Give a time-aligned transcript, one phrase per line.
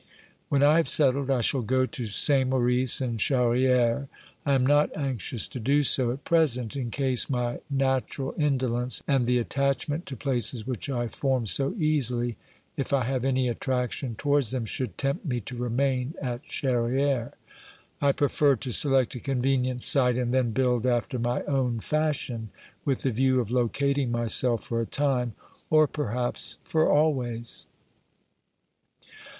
[0.49, 4.07] When I have settled, I shall go to Saint Maurice and Charrieres.
[4.47, 9.27] I am not anxious to do so at present, in case my natural indolence and
[9.27, 12.35] the attachment to places which I form so easily,
[12.77, 17.33] if I have any attraction to wards them, should tempt me to remain at Charrieres.
[18.01, 22.49] I prefer to select a convenient site and then build after my own fashion,
[22.85, 25.33] with the view of locating myself for a time,
[25.69, 27.67] or perhaps for always.